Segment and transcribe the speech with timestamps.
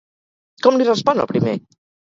[0.69, 1.57] Com li respon el primer?